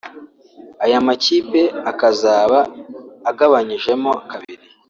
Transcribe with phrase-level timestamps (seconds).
[0.85, 2.59] Aya makipe akazaba
[3.29, 4.63] agabanyijemo kabiri